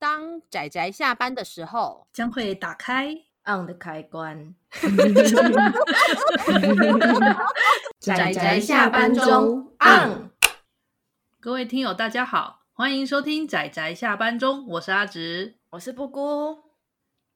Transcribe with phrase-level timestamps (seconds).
[0.00, 3.12] 当仔仔下班的时候，将会打开
[3.44, 4.54] on 的开关。
[7.98, 10.30] 仔仔下班中 on。
[11.40, 16.58] 各位听友，大家好，欢迎收听仔仔下班中，我是阿直，我是布姑。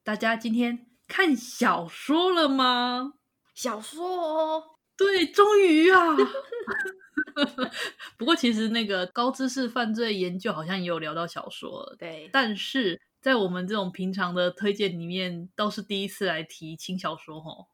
[0.05, 3.15] 大家今天看小说了吗？
[3.55, 4.63] 小说哦，
[4.97, 6.17] 对，终于啊。
[8.17, 12.29] 不过，其实那个高知识犯罪研究好像也有聊到小说，对。
[12.33, 17.67] 但是在我们这种平常的推荐里面，倒是第一次来提轻小说哦。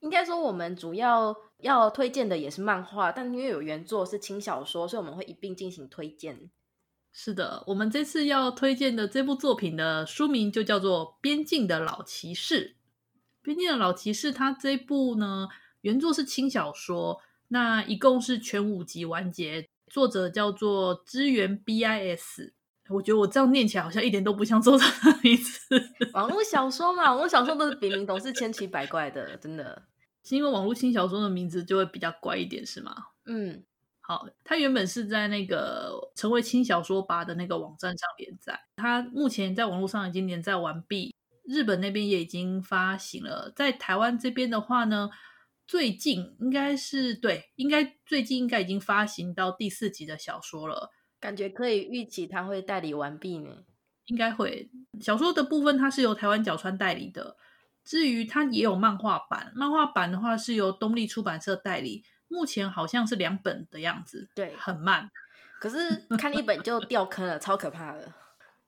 [0.00, 6.50] 应该说，我们主要要推荐的也是漫画，但因为有原作是轻小说，所以我们会一并进行推荐。
[7.12, 12.60] 是的，我们这次要推荐的这部作品的书名就叫做《边境的老骑士》。
[13.42, 15.48] 《边境的老骑士》它这部呢，
[15.80, 17.20] 原作是轻小说。
[17.48, 22.52] 那一共是全五集完结，作者叫做支援 BIS。
[22.88, 25.58] 我觉得我这样念起来好像一点都不像作者的名字。
[26.14, 29.82] 网络小说嘛，网络小说都是笔名总是千奇百怪的，真的
[30.22, 32.94] 是因为网络轻小说的名字就会比较怪一点，是吗？
[33.24, 33.64] 嗯，
[34.00, 41.12] 好，他原本是在那个成为轻小说吧的那个网站上连载，他目前在网络上已经连载完毕，
[41.44, 45.10] 日本那边也已经发行了，在台湾这边的话呢。
[45.66, 53.64] 最近应该是对，应该最近应该已经发行到第四集的小说了，感觉可以预期它会代理完毕呢。
[54.06, 57.36] 应该会，小说的部分它是由台湾角川代理的，
[57.84, 65.10] 至于它也有漫画版，漫画版的话是由东立出版社代理，目前好像是两本的样子，对，很慢，
[65.58, 68.12] 可是看一本就掉坑了，超可怕的。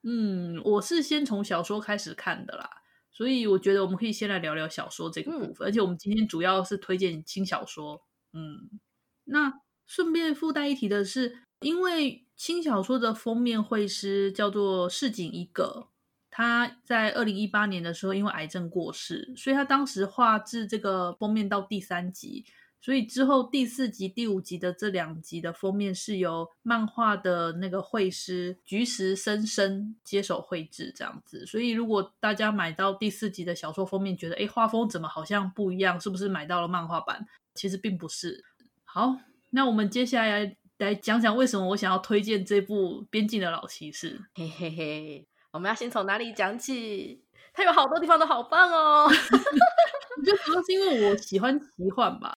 [0.03, 2.69] 嗯，我是先从小说开始看的啦。
[3.19, 8.01] 所以我觉得我们可以先来聊聊小说这个部分，嗯、而且我们今天主要是推荐轻小说。
[8.31, 8.79] 嗯，
[9.25, 15.89] 那顺便附带一提的是，因为轻小说的封面绘师叫做市井一个，
[16.31, 22.45] 他在二零一八年的时候因为癌症过世，所以他当时画制这个封面到第三集。
[22.81, 31.45] 所以之后第四集、第五集的这两集的封面是由漫画的那个绘师菊池伸生接手绘制这样子。
[31.45, 37.25] 所以如果大家买到第四集的小说封面，觉得诶画风怎么好像不一样，是不是买到了漫画版？
[37.53, 38.45] 其实并不是。
[38.85, 39.17] 好，
[39.49, 44.19] 那我们接下来来讲讲为什么我想要推荐这部《边境的老骑士》。
[44.35, 47.25] 嘿嘿嘿，我们要先从哪里讲起？
[47.51, 49.05] 它有好多地方都好棒哦。
[49.11, 52.33] 我觉得主要是因为我喜欢奇幻吧。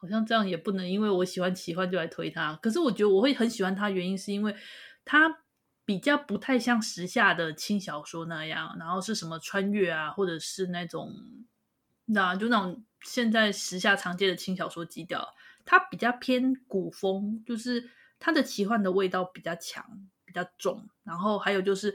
[0.00, 2.54] 好像这样也不能，因为我喜欢奇幻就来推它。
[2.62, 4.54] 可是我觉得我会很喜欢它，原因是因为
[5.04, 5.42] 它
[5.84, 11.12] 比较不太像时下的轻小说那样，然后是什么穿越啊，或者是那种
[12.06, 15.34] 那就那种现在时下常见的轻小说基调。
[15.64, 19.84] 它比较偏古风，就是它的奇幻的味道比较强，
[20.24, 20.88] 比较重。
[21.02, 21.94] 然后还有就是，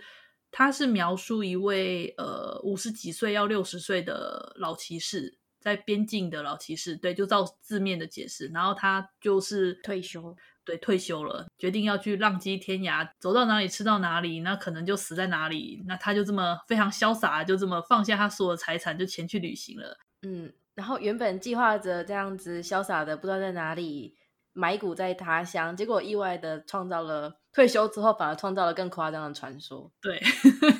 [0.51, 5.39] 它是描述一位呃五十几岁要六十岁的老骑士。
[5.63, 10.35] 在边境的老骑士，对，就照字面的解释，然后他就是退休，
[10.65, 15.81] 对，退休了，决定要去浪迹天涯，走到哪里吃到哪里，那可能就死在哪里。
[15.87, 19.97] 那他就这么非常潇洒，就这么放下他所有的财产，就前去旅行了。
[20.23, 24.17] 嗯，然后原本计划着这样子潇洒的，不知道在哪里
[24.51, 29.89] 埋骨在他乡，结果意外的创造了退休之后反而创造了更夸张的传说。
[30.01, 30.21] 对，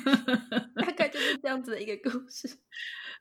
[0.76, 2.48] 大概就是这样子的一个故事。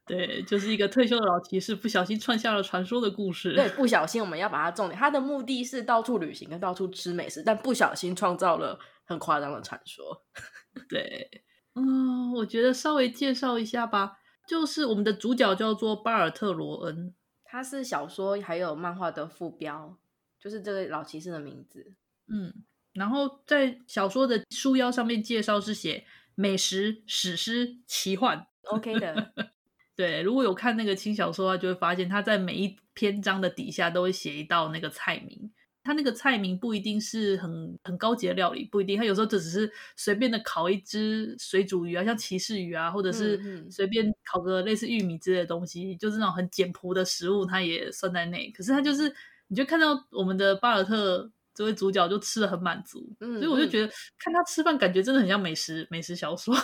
[0.05, 3.53] 对，就是一个退休的老骑士不小心创下了传说的故事。
[3.53, 10.25] 对，不小心我们要把它重点，他的目的是到处旅行跟到处吃美食，但不小心创造了很夸张的传说。
[10.89, 11.43] 对，
[11.75, 17.15] 嗯，我觉得稍微介绍一下吧，就是我们的主角叫做巴尔特罗恩，
[17.45, 19.97] 他是小说还有漫画的副标，
[20.37, 21.93] 就是这个老骑士的名字。
[22.27, 22.53] 嗯，
[22.91, 26.05] 然后在小说的书腰上面介绍是写
[26.35, 29.33] 美食、史诗、奇幻，OK 的。
[29.95, 35.51] 对，如果有看那个轻小说的话，就会发现他在每一篇章的底下都会写一道那个菜名。
[35.85, 38.97] 他那个菜名不一定是很很高级的料理，不一定。
[38.97, 48.49] 他有时候就只是随便的烤一只水煮鱼啊，像骑士鱼啊，或者是随便烤个类似玉米之类的东西，嗯嗯，就是那种很简朴的食物，他也算在内。
[48.51, 49.13] 可是他就是，
[49.49, 56.55] 你就看到我们的巴尔特这位主角就吃的很满足，所以我就觉得看他吃饭，感觉真的很像美食美食小说。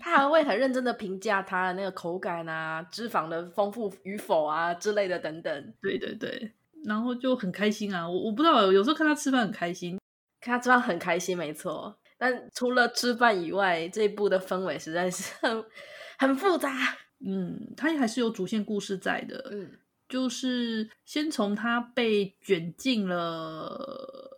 [0.00, 5.74] 他还会很认真的评价他的那个口感啊、脂肪的丰富与否啊之类的等等。
[5.80, 6.52] 对对对，
[6.84, 8.08] 然后就很开心啊！
[8.08, 9.98] 我我不知道，有时候看他吃饭很开心，
[10.40, 11.96] 看他吃饭很开心，没错。
[12.18, 15.64] 但除了吃饭以外，这一部的氛围实在是很
[16.18, 16.70] 很复杂。
[17.24, 19.48] 嗯，他还是有主线故事在的。
[19.52, 19.70] 嗯，
[20.08, 24.31] 就是先从他被卷进了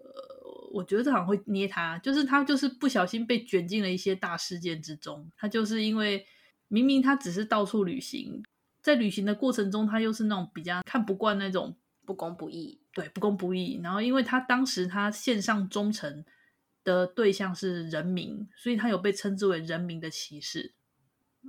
[0.74, 5.30] 我觉得这好像会捏他，就是他就是不小心被卷进了一些大事件之中。
[5.36, 6.26] 他就是因为
[6.66, 8.42] 明明他只是到处旅行，
[8.82, 13.80] 在旅行的过程中，他又是那种比较看不惯那种不公不义，对，不公不义。
[13.82, 16.24] 然后因为他当时他献上忠诚
[16.82, 20.74] 的对象是人民，所以他有被称之为人民的骑士。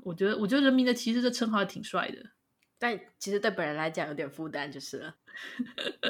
[0.03, 2.31] 我觉得，我觉得人民的骑士这称号还挺帅的。
[2.77, 5.15] 但其实对本人来讲有点负担，就是了，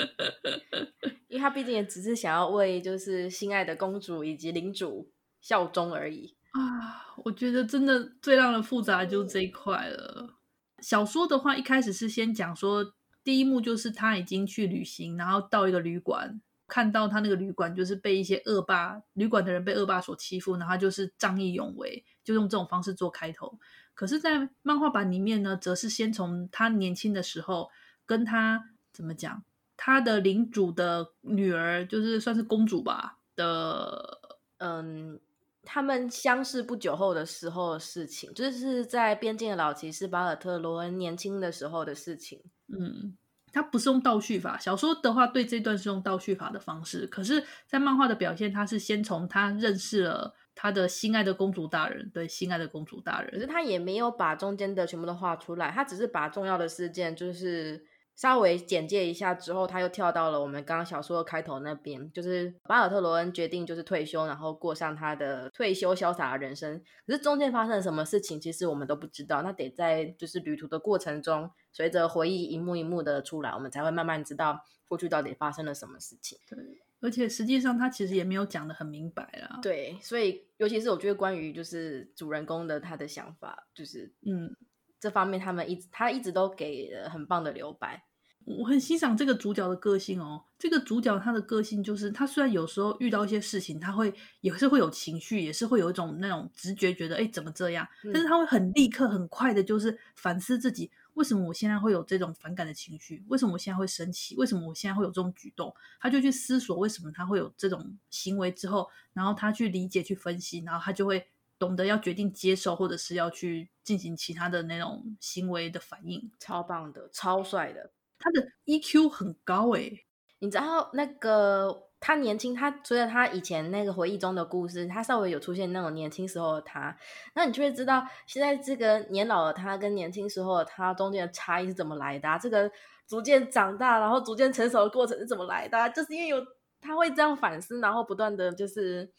[1.35, 5.11] 因为他毕竟也只是想要为就是心爱的公主以及领主
[5.41, 7.13] 效忠而已啊。
[7.25, 10.37] 我觉得真的最让人复杂的就是这一块了。
[10.79, 23.59] 小说的话，一开始是先讲说，第一幕就是他已经去旅行，然后到一个旅馆，看到他那个旅馆就是被一些恶霸旅馆的人被恶霸所欺负，然后就是仗义勇为，就用这种方式做开头。
[23.93, 27.69] 可是，在漫画版里面呢，则是先从他年轻的时候，
[28.05, 28.61] 跟他
[28.93, 29.43] 怎么讲，
[29.77, 34.19] 他的领主的女儿，就是算是公主吧的，
[34.57, 35.19] 嗯，
[35.63, 42.41] 他们相识不久后的时候的事情，就是在边境的老骑士巴尔特罗恩年轻的时候的事情。
[42.67, 43.15] 嗯，
[43.51, 50.35] 他不是用倒叙法，小说的话对这段是用倒叙法的方式，可是，在漫画的表现，他是先从他认识了。
[50.57, 66.81] 他的心爱的公主大人，对，心爱的公主大人，可是他也没有把中间的全部都画出来，他只是把重要的事件就是稍微简介一下之后，他又跳到了我们刚刚小说的开头那边，就是巴尔特罗恩决定就是退休，然后过上他的退休潇洒的人生。
[67.05, 76.39] 可是中间发生了什么事情，其实我们都不知道，那得在就是旅途的过程中，随着回忆一幕一幕的出来，我们才会慢慢知道过去到底发生了什么事情。
[76.49, 76.57] 对。
[77.01, 79.59] 而且实际上，他其实也没有讲的很明白啦。
[79.61, 84.55] 对，所以尤其是我觉得关于就是主人公的他的想法，就是嗯，
[84.99, 88.05] 这方面他们一直他一直都给了很棒的留白。
[88.45, 90.43] 我很欣赏这个主角的个性哦。
[90.59, 100.91] 这个主角他的个性就是，他虽然有时候遇到一些事情，他会也是会有情绪，也是会有一种那种直觉，觉得哎怎么这样，但是他会很立刻很快的，就是反思自己。
[101.15, 103.23] 为什么我现在会有这种反感的情绪？
[103.29, 104.35] 为什么我现在会生气？
[104.35, 105.73] 为什么我现在会有这种举动？
[105.99, 111.25] 他就去思索为什么他会有这种行为之后，然后他去理解、去分析，然后他就会
[111.57, 116.31] 懂得要决定接受，或者是要去进行其他的那种行为的反应。
[116.39, 120.05] 超棒的，超帅的，他的 EQ 很高诶，
[120.39, 121.83] 你知道那个。
[122.01, 126.95] 他年轻，他随着他以前那个回忆中的故事，他稍微有出现那种年轻时候的他，
[127.33, 132.37] 那你就会知道现在这个年老的他跟年轻时候的他中间的差异是怎么来的啊。
[132.37, 132.69] 这个
[133.07, 135.89] 逐渐长大，然后逐渐成熟的过程是怎么来的啊？
[135.89, 136.45] 就是因为有
[136.79, 139.11] 他会这样反思，然后不断的就是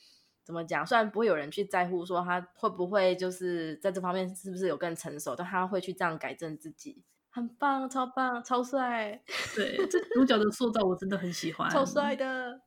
[0.46, 7.02] 怎么讲，虽然不会有人去在乎说他会不会就是在这方面是不是有更成熟，但他会去这样改正自己。
[7.30, 9.20] 很棒，超棒，超帅。
[9.56, 12.60] 对，这主角的塑造我真的很喜欢，超帅的。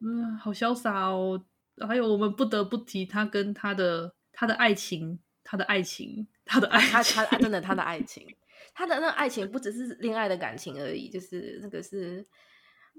[0.00, 1.42] 嗯，好潇洒哦！
[1.86, 8.26] 还有，我们不得不提他跟他的他的爱情，他的爱情，他的爱情，他他真的他的爱情，
[8.74, 12.26] 他的那个爱情不只是恋爱的感情而已，就是那个是，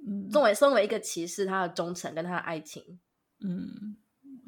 [0.07, 2.99] 嗯，作为身为一个骑士，他的忠诚跟他的爱情，
[3.43, 3.97] 嗯，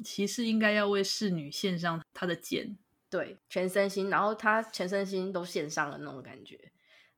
[0.04, 2.76] 骑士应该要为侍女献上他的剑，
[3.08, 6.70] 对，全身心，然后他全身心都献上了那种感觉。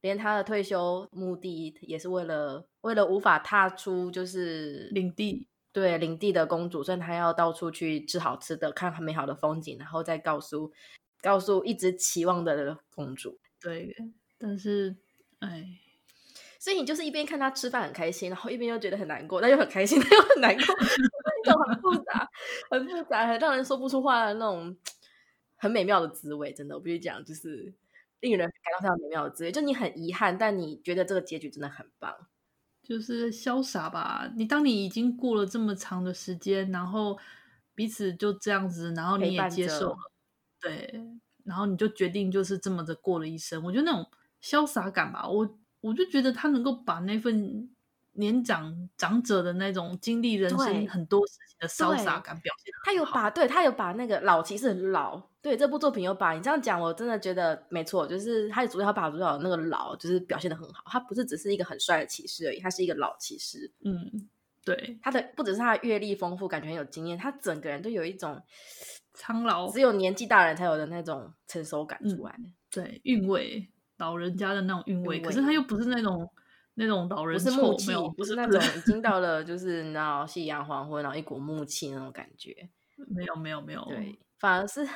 [0.03, 10.71] 连他的退休目的也是为了为了无法踏出就是领地，对领地的公主，所以他要到处去吃好吃的，看很美好的风景，然后再告诉
[11.21, 13.40] 告诉一直期望的公主。
[13.61, 13.97] 对，
[14.38, 14.97] 但是
[15.40, 15.66] 哎，
[16.66, 20.75] 所以你就是一边看他吃饭很开心，然后一边又觉得很难过，但又很开心， 但又很难过，
[21.44, 22.28] 那种很复杂、
[22.68, 24.76] 很复杂、很让人说不出话的那种
[25.54, 26.52] 很美妙的滋味。
[26.52, 27.73] 真的，我必须讲，就是。
[28.20, 32.12] 令人感到非常美妙的滋味，就你很遗憾，但你觉得这个结局真的很棒，
[32.82, 34.32] 就是潇洒吧。
[34.37, 37.18] 你当你已经过了这么长的时间，然后
[37.75, 39.96] 彼此就这样子，然后你也接受了，
[40.58, 40.99] 对，
[41.44, 43.62] 然后你就决定就是这么的过了一生。
[43.62, 44.11] 我觉得那种
[44.42, 47.71] 潇洒感吧，我我就觉得他能够把那份。
[48.19, 64.26] 年长长者的那种经历人生很多事情的潇洒感表现，他有把对他有把那个老骑士很老，对这部作品有把你这样讲，我真的觉得没错，就是他主要把主角那个老就是表现的很好，他不是只是一个很帅的骑士而已，他是一个老骑士，嗯，
[64.64, 68.43] 对，他的不只是他的阅历丰富，感觉很有经验，他整个人都有一种
[69.12, 76.31] 苍老，只有年纪大人才有的那种成熟感出来，嗯、对，韵味，老人家的那种韵味，可是他又不是那种。
[76.79, 82.55] 那种老人不是木气，不是那种已经 到了就是你知道夕阳黄昏，然后一股木气那种感觉。
[83.09, 84.95] 没有没有没有，对，反而是 很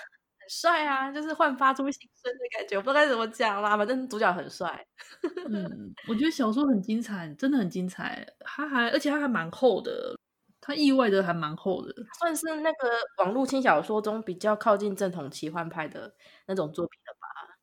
[0.50, 2.76] 帅啊，就是焕发出新生的感觉。
[2.76, 4.86] 我不知道该怎么讲啦，反正主角很帅。
[5.48, 8.26] 嗯，我觉得小说很精彩，真的很精彩。
[8.40, 10.14] 他还而且他还蛮厚的，
[10.60, 16.14] 它意外的还蛮厚的，算是那个网络轻小说中比较靠近正统奇幻派的
[16.46, 17.19] 那种作品了吧。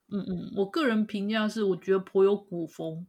[0.09, 3.05] 嗯嗯，我个人评价是，我觉得颇有古风，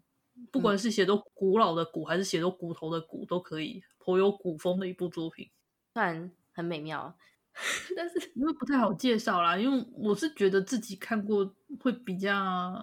[0.51, 5.51] 不管是写作古老的古，还是写作骨头的骨，都可以，颇有古风的一部作品，
[5.95, 7.17] 虽然很美妙，
[7.97, 12.83] 但是因为不太好介绍啦，因为我是觉得自己看过会比较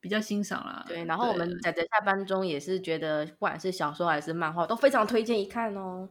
[0.00, 0.84] 比较欣赏啦。
[0.86, 6.08] 对，然后我们仔仔下班中也是觉得，不管是小说还是漫画，都非常推荐一看哦。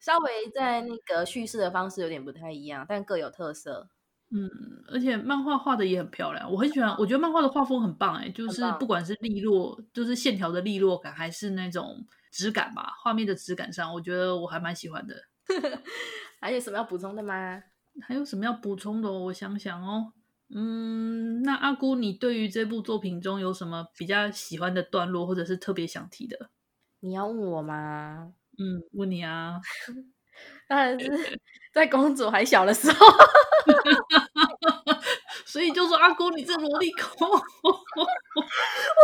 [0.00, 3.88] 稍微在那个叙事的方式有点不太一样，但各有特色。
[4.34, 4.48] 嗯，
[4.88, 6.88] 而且漫画画的也很漂亮，我很喜欢。
[6.98, 15.14] 我觉得漫画的画风很棒，哎，就是不管是利落，就是线条的利落感，还是那种质感吧，画面的质感上，我觉得我还蛮喜欢的。
[16.40, 17.62] 还有什么要补充的吗？
[18.00, 19.24] 还有什么要补充的哦？
[19.24, 20.14] 我想想哦，
[20.54, 26.48] 嗯，那阿姑，你对于这部作品中有什么比较喜欢的段落，或者是特别想提的？
[27.00, 28.32] 你要问我吗？
[28.58, 29.60] 嗯，问你啊，
[30.66, 31.38] 当然是
[31.74, 33.06] 在公主还小的时候。
[35.52, 37.36] 所以就说阿公，你这萝莉控， 我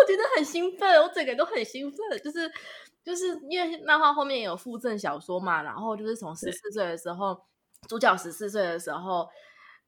[0.07, 2.51] 觉得很兴奋，我整个都很兴奋，就是
[3.05, 7.39] 就是因为漫画后面有附赠小说嘛，然后就是从十四岁的时候，
[7.87, 9.29] 主角十四岁的时候，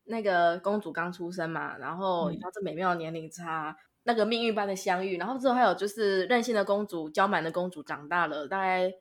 [0.05, 8.93] 那个公主刚出生嘛，然后他这美妙的年龄差，那个命运般的相遇，然后之后还有就是任性的公主，娇蛮的公主长大了，大概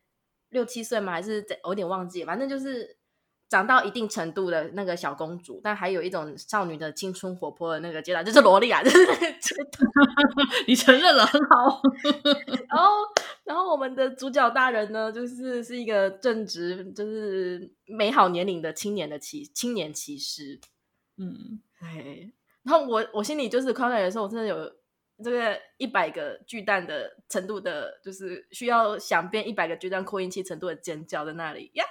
[0.48, 2.99] 六七岁嘛，还是我有点忘记，反正就是。
[3.50, 8.98] 长到一定程度的那个小公主，但还有一种少女的青春活泼的那个阶段，就是萝莉啊，就是
[10.68, 11.82] 你承认了，很好。
[12.70, 12.94] 然后，
[13.46, 20.60] 然后我们的主角大人呢，就是是一个正值就是美好年龄的青年的骑青年骑士。
[21.18, 24.72] 嗯，哎，然后我我心里就是看到的时候，我真的有
[25.24, 31.84] 这个一百个巨蛋的程度的，就是需要想变一百个巨蛋扩音器程度的尖叫在那里呀。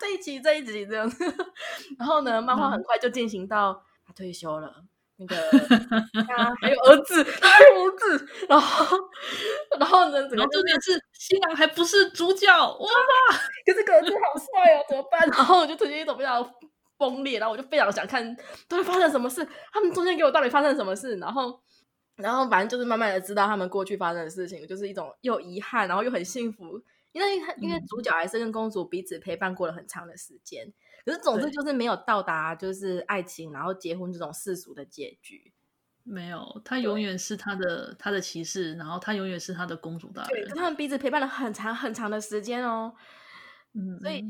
[0.00, 1.24] 这一集这一集这样子，
[1.98, 4.84] 然后呢，漫画很快就进行到他退休了，
[5.16, 5.36] 那个
[6.26, 8.96] 他还有儿子，他还有儿子， 然后
[9.78, 12.88] 然后呢，然后重点是新郎还不是主角，哇！
[13.66, 15.20] 可是这个儿子好帅哦，怎么办？
[15.30, 16.48] 然后我就出现一种非常
[16.96, 18.36] 崩裂，然后我就非常想看
[18.68, 21.60] 到底发生什么事，他们中间给我到底发生什么事，然后
[22.16, 26.80] 然后反正就是慢慢的知道他们过去发生的事情，就是一种又遗憾，然后又很幸福。
[27.12, 30.72] 因为因为主角还是跟公主彼此陪伴过了很长的时间，嗯、
[31.06, 35.52] 可是总之就是没有到达就是爱情然后结婚这种世俗的结局。
[36.04, 40.44] 没有，他永远是他的他的骑士，然后他永远是他的公主大人。
[40.44, 42.94] 对，他们彼此陪伴了很长很长的时间哦。
[43.74, 44.24] 嗯，所以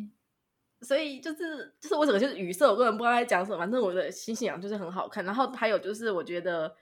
[0.81, 3.59] 所以就是就是我整个就是语塞，我根本不知道在讲什么。
[3.59, 6.75] 反正我的新信仰就是很好看，然后还有就是我觉得。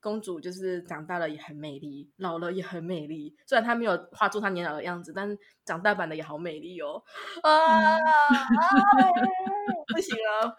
[0.00, 3.34] 公主就是长大了也很美丽，老了也很美丽。
[3.46, 7.02] 虽然她没有画出她年老的样子，但长大版的也好美丽哦。
[7.42, 7.98] 啊，
[9.94, 10.56] 不行了。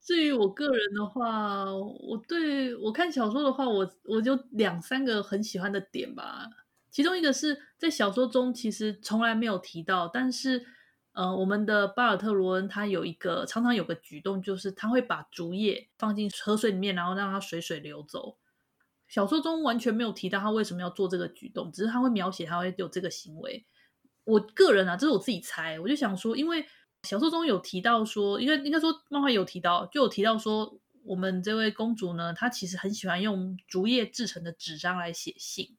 [0.00, 6.46] 至于我个人的话，我对我看小说的话，我我就两三个很喜欢的点吧。
[6.90, 10.66] 其中一个是在小说中其实从来没有提到，但是。
[11.16, 18.36] 呃，我们的巴尔特罗恩他有一个常常有个举动，就是他会把竹叶放进河水里面，然后让它水水流走。
[19.08, 23.64] 小说中完全没有提到他为什么要做这个举动，只是他会描写他会有这个行为。
[24.24, 26.66] 我个人啊，这是我自己猜，我就想说，因为
[27.04, 35.78] 小说中有提到说，应该应该说漫画有提到，就有提到说，我们这位公主呢，她其实很喜欢用竹叶制成的纸张来写信。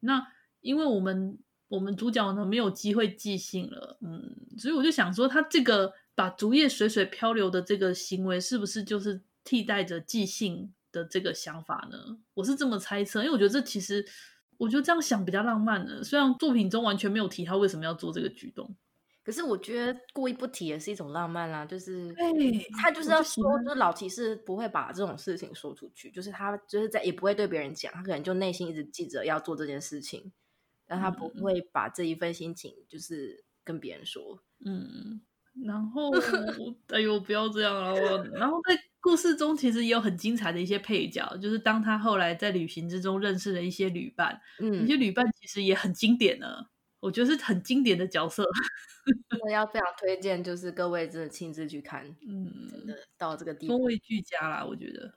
[0.00, 0.26] 那
[0.60, 1.38] 因为我们。
[1.72, 12.18] 我们主角呢，没有机会寄信了，嗯，所以我就想说，他这个把竹叶水水漂流的这个行为，是不是就是替代着寄信的这个想法呢？
[12.34, 14.04] 我是这么猜测，因为我觉得这其实，
[14.58, 16.04] 我觉得这样想比较浪漫的。
[16.04, 18.76] 虽然作品中完全没有提他为什么要做这个举动，
[19.24, 22.14] 可是我觉得故意不提也是一种浪漫啦，就是
[22.82, 30.30] 他就是要说，就是老骑士不会把这种事情说出去，就是他就是在也不会对别人讲，他可能就内心一直记着要做这件事情。
[30.92, 35.22] 但他不会把这一份心情就是跟别人说，嗯，
[35.64, 36.10] 然后
[36.88, 37.94] 哎呦，不要这样啊！
[37.94, 46.66] 我然后在故事中其实也有很精彩的一些配角，就是当他后来在旅行之中认识了一些旅伴，嗯，一些旅伴其实也很经典呢，
[47.00, 48.44] 我觉得是很经典的角色，
[49.42, 55.14] 我要非常推荐，就是各位真的亲自去看，嗯，真的到这个地方，风味俱佳啦，我觉得。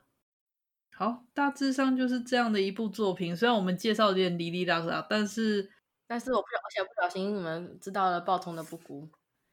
[0.98, 3.36] 好，大致上就是这样的一部作品。
[3.36, 5.70] 虽然我们介绍有点哩哩啦啦，但是，
[6.06, 9.06] 但是我不小，而且不小心你们知道了报童的不孤。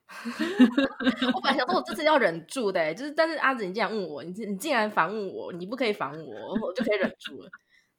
[1.36, 7.50] 我本来想说，我这次要忍住的，就是，但是阿紫，你竟然问我，你你竟然反问我，你不可以反问我，我就可以忍住了。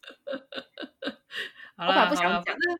[1.77, 2.79] 好啦，不想讲，反正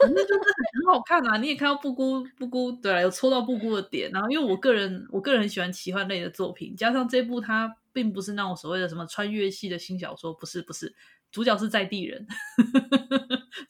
[0.00, 0.40] 反正就是
[0.84, 1.38] 很好看啊！
[1.38, 4.10] 你也看到布姑布姑，对啊，有戳到布姑的点。
[4.10, 10.94] 然后，因为我个人我个人很喜欢奇幻类的作品，加上这部它并不是那种所谓的什么穿越系的新小说，不是不是，
[11.30, 12.26] 主角是在地人，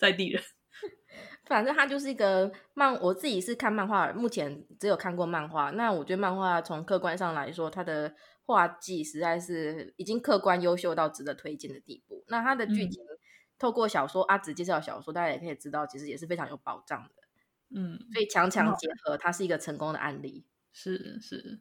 [0.01, 0.43] 在地人。
[1.47, 5.71] 反正它就是一个漫，我自己是看漫画，目前只有看过漫画。
[5.71, 8.15] 那我觉得漫画从客观上来说，它的
[8.47, 12.25] 画技实在是已经客观优秀到值得推荐的地步。
[12.27, 13.01] 那它的剧情。
[13.05, 13.15] 嗯
[13.57, 17.11] 透过小说阿紫介绍小说，大家也可以知道，其实也是非常有保障的。
[17.71, 20.45] 嗯，所以强强结合，它是一个成功的案例。
[20.73, 21.61] 是是，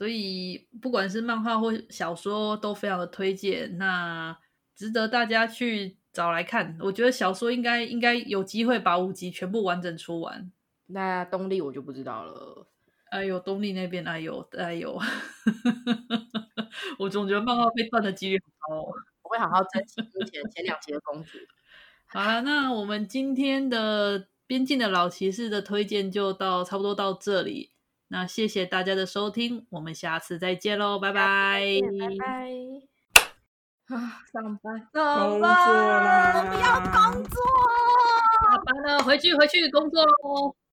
[0.00, 4.34] 所以不管是漫画或小说，都非常的推荐，那
[4.74, 6.78] 值得大家去找来看。
[6.80, 10.50] 我觉得小说应该应该有机会把五集全部完整出完。
[10.86, 12.66] 那东立我就不知道了。
[13.10, 14.98] 哎呦，东立那边哎呦哎呦，
[16.98, 18.94] 我总觉得漫画被断的几率很高我。
[19.20, 21.36] 会好好珍惜目前前两集的公主。
[22.08, 27.72] 好了，那我们今天的边境的老骑士的推荐就到差不多到这里。
[28.12, 31.62] 那谢谢大家的收听，我们下次再见喽，拜拜，
[32.00, 32.50] 拜拜。
[33.86, 37.40] 啊，上班，上班，我不要工作，
[38.42, 40.56] 下班了，回去回去工作喽。